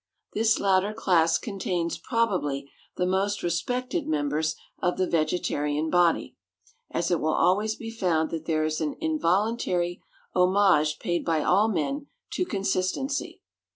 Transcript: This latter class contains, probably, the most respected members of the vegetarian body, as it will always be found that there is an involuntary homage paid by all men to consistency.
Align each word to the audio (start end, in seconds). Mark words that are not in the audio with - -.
This 0.33 0.59
latter 0.59 0.93
class 0.95 1.37
contains, 1.37 1.99
probably, 1.99 2.67
the 2.97 3.05
most 3.05 3.43
respected 3.43 4.07
members 4.07 4.55
of 4.79 4.97
the 4.97 5.05
vegetarian 5.05 5.91
body, 5.91 6.35
as 6.89 7.11
it 7.11 7.19
will 7.19 7.35
always 7.35 7.75
be 7.75 7.91
found 7.91 8.31
that 8.31 8.45
there 8.45 8.63
is 8.63 8.81
an 8.81 8.95
involuntary 8.99 10.01
homage 10.33 10.97
paid 10.97 11.23
by 11.23 11.43
all 11.43 11.67
men 11.67 12.07
to 12.31 12.45
consistency. 12.45 13.41